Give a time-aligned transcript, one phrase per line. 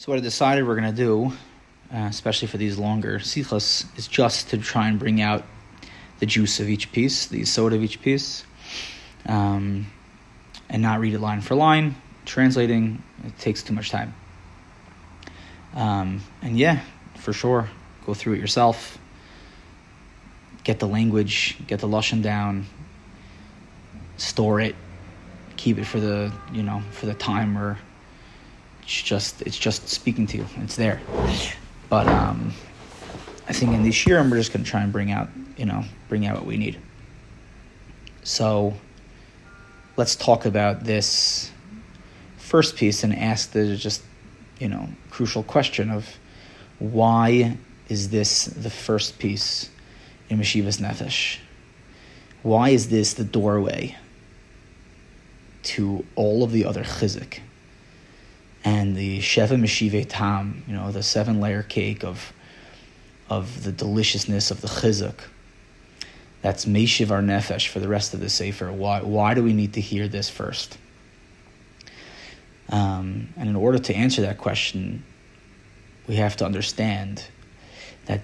[0.00, 1.32] So what I decided we're going to do,
[1.92, 5.42] uh, especially for these longer sichos, is just to try and bring out
[6.20, 8.44] the juice of each piece, the soda of each piece,
[9.26, 9.88] um,
[10.68, 11.96] and not read it line for line.
[12.26, 14.14] Translating it takes too much time.
[15.74, 16.82] Um, and yeah,
[17.16, 17.68] for sure,
[18.06, 18.98] go through it yourself.
[20.62, 22.66] Get the language, get the lashon down,
[24.16, 24.76] store it,
[25.56, 27.78] keep it for the you know for the time or
[28.88, 30.46] it's just it's just speaking to you.
[30.62, 30.98] It's there.
[31.90, 32.54] But um,
[33.46, 35.84] I think in this year, we're just going to try and bring out you know
[36.08, 36.78] bring out what we need.
[38.22, 38.72] So
[39.98, 41.50] let's talk about this
[42.38, 44.02] first piece and ask the just
[44.58, 46.16] you know crucial question of
[46.78, 47.58] why
[47.90, 49.68] is this the first piece
[50.30, 51.40] in Meshivas Nefesh?
[52.42, 53.96] Why is this the doorway
[55.64, 57.40] to all of the other chizik?
[58.68, 62.34] And the Sheva Meshive Tam, you know, the seven layer cake of
[63.30, 65.20] of the deliciousness of the chizuk.
[66.42, 68.70] That's Meshiv our nefesh for the rest of the Sefer.
[68.70, 70.78] Why, why do we need to hear this first?
[72.68, 75.02] Um, and in order to answer that question,
[76.06, 77.24] we have to understand
[78.06, 78.20] that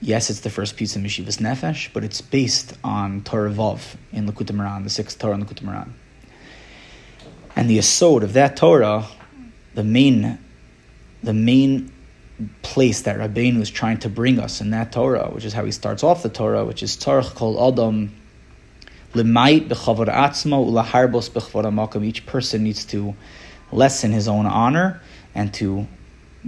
[0.00, 4.26] yes, it's the first piece of Meshivas Nefesh, but it's based on Torah Vav in
[4.26, 5.92] Likutei Moharan, the sixth Torah in Likutei Moharan.
[7.56, 9.06] And the asod of that Torah
[9.78, 10.36] the main
[11.22, 11.92] the main
[12.62, 15.70] place that Rabbeinu is trying to bring us in that Torah, which is how he
[15.70, 18.12] starts off the Torah, which is Tzarech Kol Adam.
[22.04, 23.14] Each person needs to
[23.70, 25.00] lessen his own honor
[25.34, 25.86] and to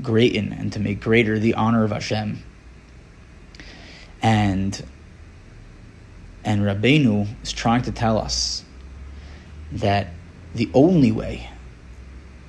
[0.02, 2.42] greaten and to make greater the honor of Hashem.
[4.22, 4.84] And
[6.44, 8.64] and Rabbeinu is trying to tell us
[9.70, 10.08] that
[10.52, 11.48] the only way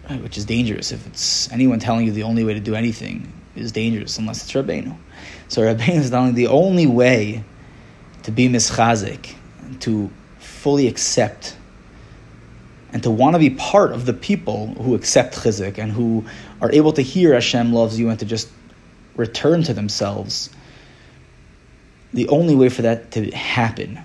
[0.09, 0.91] which is dangerous.
[0.91, 4.51] If it's anyone telling you the only way to do anything is dangerous, unless it's
[4.51, 4.95] Rabbeinu.
[5.47, 7.43] So Rabbeinu is telling the only way
[8.23, 9.35] to be mischazik,
[9.81, 10.09] to
[10.39, 11.55] fully accept,
[12.93, 16.25] and to want to be part of the people who accept chizik and who
[16.61, 18.49] are able to hear Hashem loves you and to just
[19.15, 20.49] return to themselves.
[22.13, 23.99] The only way for that to happen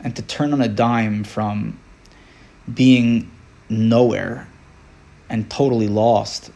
[0.00, 1.78] and to turn on a dime from
[2.72, 3.30] being
[3.68, 4.46] nowhere
[5.28, 6.50] and totally lost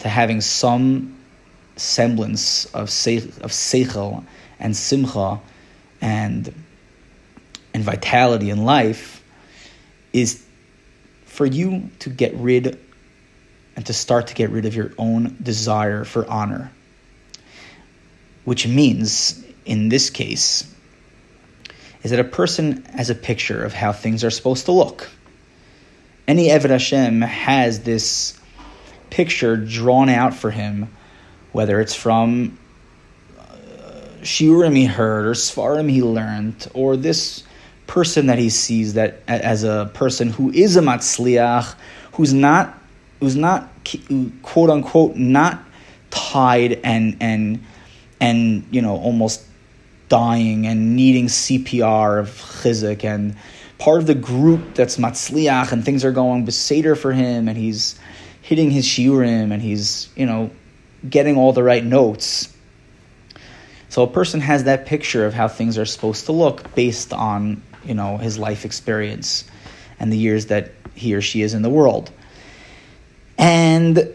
[0.00, 1.16] to having some
[1.76, 4.24] semblance of se- of seichel
[4.58, 5.40] and simcha
[6.00, 6.52] and
[7.74, 9.22] and vitality in life
[10.12, 10.44] is
[11.24, 12.78] for you to get rid
[13.76, 16.72] and to start to get rid of your own desire for honor
[18.44, 20.74] which means in this case
[22.02, 25.08] is that a person has a picture of how things are supposed to look
[26.28, 28.38] any Eved Hashem has this
[29.08, 30.94] picture drawn out for him,
[31.52, 32.58] whether it's from
[33.38, 33.42] uh,
[34.20, 37.42] Shiurim he heard or Svarim he learned, or this
[37.86, 41.74] person that he sees that as a person who is a matzliach,
[42.12, 42.78] who's not,
[43.20, 43.70] who's not
[44.42, 45.64] quote unquote not
[46.10, 47.64] tied and and
[48.20, 49.44] and you know almost
[50.10, 53.34] dying and needing CPR of chizik and
[53.78, 57.98] part of the group that's matzliach and things are going beseder for him and he's
[58.42, 60.50] hitting his shiurim and he's, you know,
[61.08, 62.54] getting all the right notes.
[63.88, 67.62] So a person has that picture of how things are supposed to look based on,
[67.84, 69.44] you know, his life experience
[70.00, 72.10] and the years that he or she is in the world.
[73.38, 74.14] And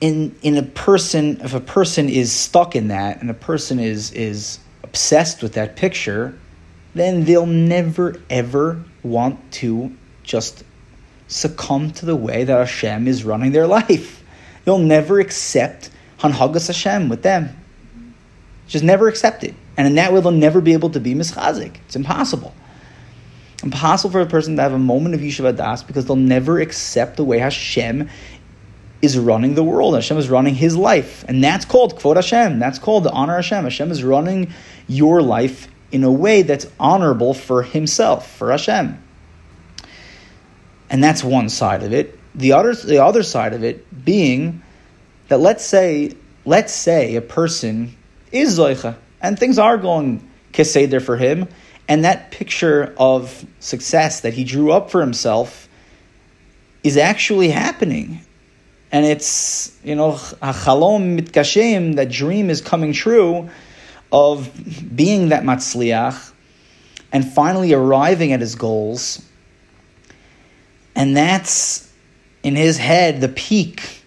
[0.00, 4.12] in in a person if a person is stuck in that and a person is
[4.12, 6.38] is obsessed with that picture,
[6.94, 10.64] then they'll never ever want to just
[11.28, 14.22] succumb to the way that Hashem is running their life.
[14.64, 17.56] They'll never accept Hanhagas Hashem with them.
[18.68, 19.54] Just never accept it.
[19.76, 21.76] And in that way, they'll never be able to be mischazik.
[21.86, 22.54] It's impossible.
[23.62, 27.16] Impossible for a person to have a moment of Yeshiva Das because they'll never accept
[27.16, 28.08] the way Hashem
[29.00, 29.94] is running the world.
[29.94, 31.24] Hashem is running his life.
[31.26, 32.58] And that's called Kvod Hashem.
[32.58, 33.64] That's called the honor Hashem.
[33.64, 34.52] Hashem is running
[34.88, 39.00] your life in a way that's honorable for himself, for Hashem.
[40.90, 42.18] And that's one side of it.
[42.34, 44.62] The other, the other side of it being
[45.28, 46.12] that let's say,
[46.44, 47.94] let's say a person
[48.32, 51.48] is Zoicha and things are going keseder for him,
[51.88, 55.68] and that picture of success that he drew up for himself
[56.82, 58.20] is actually happening.
[58.90, 60.12] And it's, you know,
[60.42, 63.48] a chalom mitkashem, that dream is coming true
[64.12, 64.50] of
[64.94, 66.32] being that matzliach
[67.12, 69.24] and finally arriving at his goals.
[70.94, 71.90] And that's
[72.42, 74.02] in his head the peak,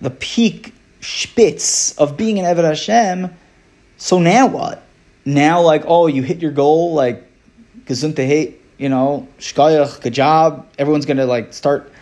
[0.00, 3.30] the peak spitz of being an Eved Hashem.
[3.96, 4.82] So now what?
[5.24, 7.24] Now, like, oh, you hit your goal, like,
[7.84, 10.66] gesundheit, hate, you know, shkayach, good job.
[10.78, 11.92] Everyone's gonna like start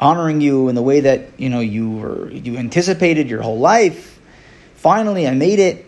[0.00, 4.20] honoring you in the way that you know you were you anticipated your whole life.
[4.76, 5.86] Finally, I made it,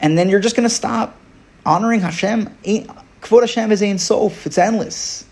[0.00, 1.16] and then you're just gonna stop
[1.64, 2.48] honoring Hashem.
[3.22, 5.24] Kvod Hashem is ein sof; it's endless,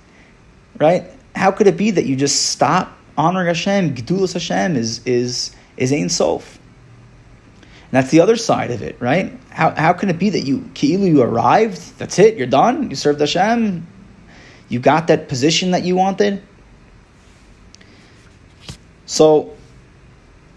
[0.79, 1.05] right?
[1.35, 3.95] How could it be that you just stop honoring Hashem?
[3.95, 6.59] Gedulas Hashem is is is ein sof.
[7.91, 9.33] And that's the other side of it, right?
[9.49, 12.97] How, how can it be that you, Ki'ilu, you arrived, that's it, you're done, you
[12.97, 13.87] served Hashem,
[14.69, 16.43] you got that position that you wanted?
[19.07, 19.57] So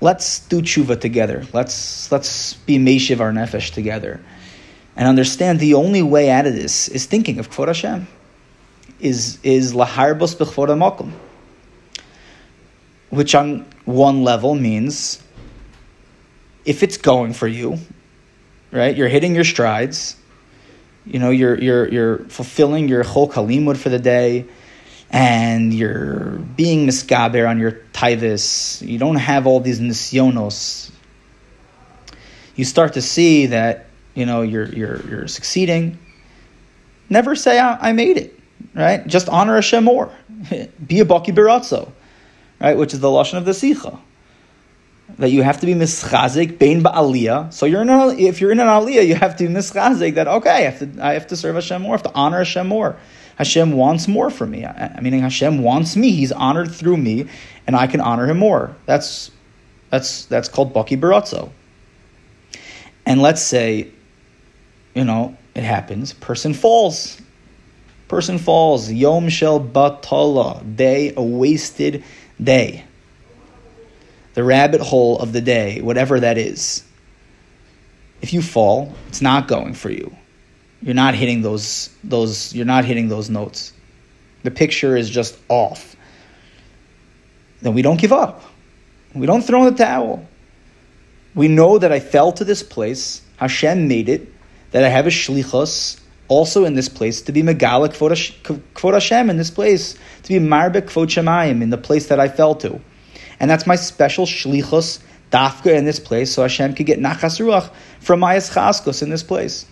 [0.01, 1.45] let's do tshuva together.
[1.53, 4.19] Let's let's be meshiv our nefesh together,
[4.95, 8.07] and understand the only way out of this is thinking of kvod Hashem.
[8.99, 11.11] Is is laharbos makom,
[13.09, 15.21] which on one level means
[16.65, 17.79] if it's going for you,
[18.71, 18.95] right?
[18.95, 20.15] You're hitting your strides.
[21.05, 24.45] You know, you're you're you're fulfilling your whole kalimud for the day,
[25.11, 28.85] and you're being miskaber on your taivas.
[28.85, 30.89] You don't have all these nisyonos.
[32.55, 35.99] You start to see that you know you're you're you're succeeding.
[37.09, 38.39] Never say I, I made it,
[38.73, 39.05] right?
[39.05, 40.11] Just honor Hashem more.
[40.49, 41.91] Be a baki biratzo,
[42.59, 42.77] right?
[42.77, 43.99] Which is the lashon of the sicha
[45.17, 47.53] that you have to be mischazik bein ba'aliyah.
[47.53, 50.27] So you're in a, if you're in an aliyah, you have to be mischazik that
[50.27, 52.67] okay, I have to I have to serve Hashem more, I have to honor Hashem
[52.67, 52.97] more.
[53.37, 54.65] Hashem wants more from me.
[54.65, 56.11] I, mean, Hashem wants me.
[56.11, 57.27] He's honored through me,
[57.65, 58.75] and I can honor Him more.
[58.85, 59.31] That's
[59.89, 61.49] that's that's called baki baratzo.
[63.05, 63.87] And let's say,
[64.93, 66.13] you know, it happens.
[66.13, 67.19] Person falls.
[68.07, 68.91] Person falls.
[68.91, 70.75] Yom shel batala.
[70.75, 72.03] Day a wasted
[72.39, 72.85] day
[74.33, 76.83] the rabbit hole of the day, whatever that is.
[78.21, 80.15] If you fall, it's not going for you.
[80.81, 83.73] You're not hitting those those you're not hitting those notes.
[84.43, 85.95] The picture is just off.
[87.61, 88.43] Then we don't give up.
[89.13, 90.25] We don't throw in the towel.
[91.35, 93.21] We know that I fell to this place.
[93.37, 94.27] Hashem made it.
[94.71, 99.35] That I have a shlichus also in this place to be megala kvod Hashem in
[99.35, 102.79] this place to be marbek kvod shemayim in the place that I fell to.
[103.41, 105.01] And that's my special shlichus
[105.31, 109.23] dafka in this place, so Hashem could get nachas ruach from my chaskos in this
[109.23, 109.65] place.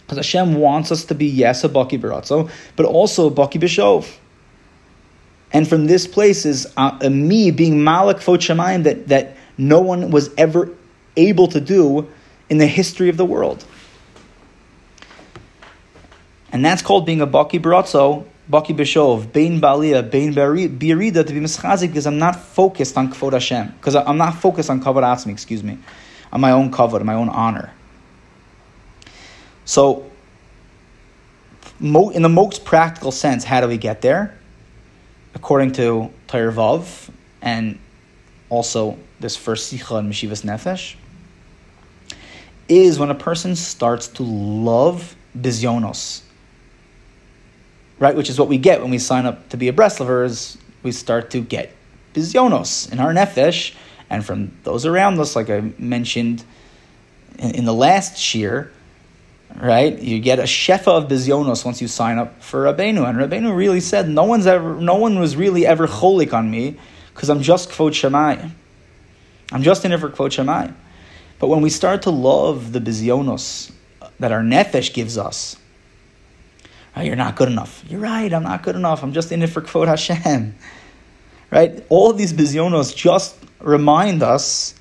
[0.00, 4.10] Because Hashem wants us to be, yes, a baki baratzo, but also a baki b'shov.
[5.52, 10.30] And from this place is uh, me being malik fot that, that no one was
[10.38, 10.70] ever
[11.18, 12.08] able to do
[12.48, 13.66] in the history of the world.
[16.50, 21.40] And that's called being a baki baratzo Baki Bishov, Bain Balia, Bain Birida to be
[21.40, 23.68] mischazik because I'm not focused on Kvod Hashem.
[23.68, 25.78] Because I'm not focused on Kavod Atzmi, excuse me,
[26.30, 27.72] on my own Kavod, my own honor.
[29.64, 30.10] So,
[31.80, 34.38] in the most practical sense, how do we get there?
[35.34, 37.10] According to Torah Vav
[37.40, 37.78] and
[38.50, 40.96] also this first Sicha and Meshivas Nefesh,
[42.68, 46.23] is when a person starts to love Bizyonos
[47.98, 48.14] right?
[48.14, 50.92] Which is what we get when we sign up to be a Breslover, is we
[50.92, 51.74] start to get
[52.14, 53.74] bizyonos in our nefesh,
[54.10, 56.44] and from those around us, like I mentioned
[57.38, 58.70] in, in the last shir,
[59.56, 59.98] right?
[59.98, 63.80] You get a shefa of bizyonos once you sign up for Rabbeinu, and Rabbeinu really
[63.80, 66.76] said, no one's ever, no one was really ever cholik on me
[67.12, 68.50] because I'm just kvod shemayim.
[69.52, 70.74] I'm just in it for kvod shemayim.
[71.38, 73.72] But when we start to love the bizyonos
[74.18, 75.56] that our nefesh gives us,
[76.96, 77.84] Oh, you're not good enough.
[77.88, 79.02] You're right, I'm not good enough.
[79.02, 80.54] I'm just in it for Kvod Hashem.
[81.50, 81.84] Right?
[81.88, 84.74] All of these bizyonos just remind us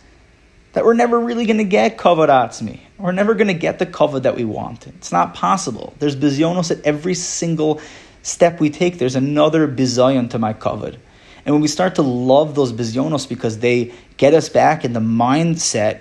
[0.74, 2.80] that we're never really going to get Kavod Atzmi.
[2.98, 4.88] We're never going to get the Kavod that we want.
[4.88, 5.94] It's not possible.
[6.00, 7.80] There's bizyonos at every single
[8.24, 8.98] step we take.
[8.98, 10.98] There's another bizayon to my Kavod.
[11.46, 15.00] And when we start to love those bizyonos because they get us back in the
[15.00, 16.00] mindset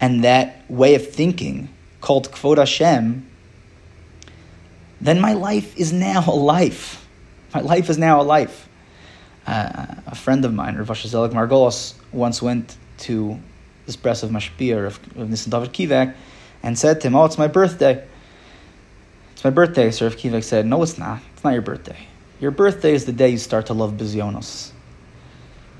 [0.00, 1.70] and that way of thinking
[2.00, 3.26] called Kvod Hashem,
[5.00, 7.06] then my life is now a life.
[7.54, 8.68] My life is now a life.
[9.46, 13.38] Uh, a friend of mine, Rav Zelik Margolos, once went to
[13.86, 16.14] this press of Mashpia of, of David Kivak
[16.62, 18.06] and said to him, Oh, it's my birthday.
[19.32, 19.90] It's my birthday.
[19.90, 21.20] So Rav Kivak said, No, it's not.
[21.34, 22.06] It's not your birthday.
[22.40, 24.72] Your birthday is the day you start to love Bizyonos.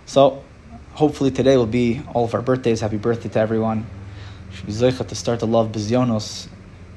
[0.07, 0.45] So
[0.93, 2.81] hopefully today will be all of our birthdays.
[2.81, 3.87] Happy birthday to everyone.
[4.53, 6.49] Should be to start to love Bizyonos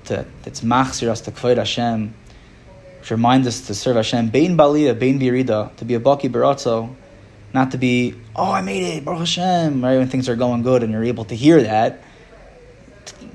[0.08, 2.14] to, that's machzir us to kvod Hashem.
[3.08, 6.94] which reminds us to serve Hashem, Bein Baliyah, Bein Birida, to be a Baki Baratzo,
[7.54, 10.84] not to be, oh, I made it, Baruch Hashem, right, when things are going good
[10.84, 12.02] and you're able to hear that.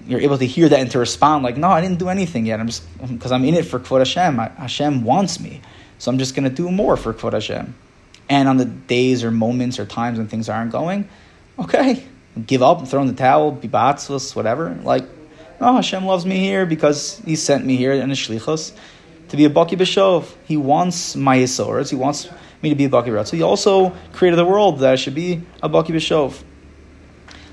[0.07, 2.61] You're able to hear that and to respond like, no, I didn't do anything yet.
[2.61, 4.37] I'm just, because I'm in it for Kvod Hashem.
[4.37, 5.62] Hashem wants me.
[5.99, 7.75] So I'm just going to do more for Kvod Hashem.
[8.29, 11.09] And on the days or moments or times when things aren't going,
[11.59, 12.05] okay,
[12.47, 14.75] give up throw in the towel, be batzvus, whatever.
[14.83, 15.05] Like,
[15.62, 18.73] no, Hashem loves me here because He sent me here in a shlichus
[19.28, 20.26] to be a baki b'shov.
[20.45, 21.88] He wants my yisoras.
[21.88, 22.28] He wants
[22.62, 23.26] me to be a baki.
[23.26, 26.42] So He also created the world that I should be a baki b'shov.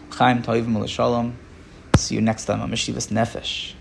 [0.09, 1.37] Chaim Toivim Shalom.
[1.97, 3.75] See you next time on Meshivas Nefesh.